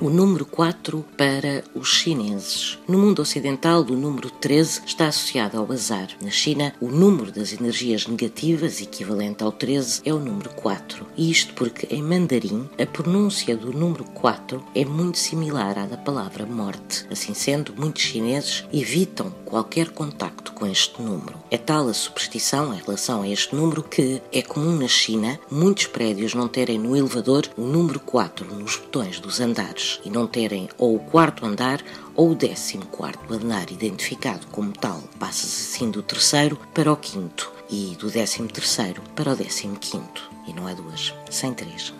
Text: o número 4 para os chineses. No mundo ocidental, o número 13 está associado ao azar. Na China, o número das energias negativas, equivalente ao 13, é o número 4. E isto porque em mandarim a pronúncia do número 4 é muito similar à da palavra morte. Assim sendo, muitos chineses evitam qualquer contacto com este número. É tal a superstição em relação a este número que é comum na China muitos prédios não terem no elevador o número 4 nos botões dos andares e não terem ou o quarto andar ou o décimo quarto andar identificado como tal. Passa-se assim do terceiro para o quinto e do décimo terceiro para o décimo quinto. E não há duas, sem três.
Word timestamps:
o 0.00 0.08
número 0.08 0.46
4 0.46 1.04
para 1.16 1.62
os 1.74 1.88
chineses. 1.88 2.78
No 2.88 2.98
mundo 2.98 3.20
ocidental, 3.20 3.82
o 3.82 3.96
número 3.96 4.30
13 4.30 4.80
está 4.86 5.08
associado 5.08 5.58
ao 5.58 5.70
azar. 5.70 6.08
Na 6.22 6.30
China, 6.30 6.72
o 6.80 6.88
número 6.88 7.30
das 7.30 7.52
energias 7.52 8.06
negativas, 8.06 8.80
equivalente 8.80 9.44
ao 9.44 9.52
13, 9.52 10.00
é 10.04 10.14
o 10.14 10.18
número 10.18 10.50
4. 10.50 11.06
E 11.16 11.30
isto 11.30 11.52
porque 11.54 11.94
em 11.94 12.02
mandarim 12.02 12.68
a 12.80 12.86
pronúncia 12.86 13.54
do 13.56 13.72
número 13.72 14.04
4 14.04 14.64
é 14.74 14.84
muito 14.84 15.18
similar 15.18 15.78
à 15.78 15.84
da 15.84 15.98
palavra 15.98 16.46
morte. 16.46 17.06
Assim 17.10 17.34
sendo, 17.34 17.74
muitos 17.76 18.02
chineses 18.02 18.64
evitam 18.72 19.30
qualquer 19.44 19.90
contacto 19.90 20.49
com 20.60 20.66
este 20.66 21.00
número. 21.00 21.40
É 21.50 21.56
tal 21.56 21.88
a 21.88 21.94
superstição 21.94 22.74
em 22.74 22.76
relação 22.76 23.22
a 23.22 23.28
este 23.28 23.56
número 23.56 23.82
que 23.82 24.20
é 24.30 24.42
comum 24.42 24.76
na 24.76 24.86
China 24.86 25.40
muitos 25.50 25.86
prédios 25.86 26.34
não 26.34 26.46
terem 26.46 26.78
no 26.78 26.94
elevador 26.94 27.48
o 27.56 27.62
número 27.62 27.98
4 27.98 28.54
nos 28.54 28.76
botões 28.76 29.18
dos 29.18 29.40
andares 29.40 30.00
e 30.04 30.10
não 30.10 30.26
terem 30.26 30.68
ou 30.76 30.94
o 30.94 31.00
quarto 31.00 31.46
andar 31.46 31.82
ou 32.14 32.32
o 32.32 32.34
décimo 32.34 32.84
quarto 32.86 33.32
andar 33.32 33.72
identificado 33.72 34.46
como 34.48 34.70
tal. 34.72 35.02
Passa-se 35.18 35.74
assim 35.74 35.90
do 35.90 36.02
terceiro 36.02 36.58
para 36.74 36.92
o 36.92 36.96
quinto 36.96 37.50
e 37.70 37.96
do 37.98 38.10
décimo 38.10 38.48
terceiro 38.48 39.00
para 39.16 39.32
o 39.32 39.36
décimo 39.36 39.76
quinto. 39.76 40.30
E 40.46 40.52
não 40.52 40.66
há 40.66 40.74
duas, 40.74 41.14
sem 41.30 41.54
três. 41.54 41.94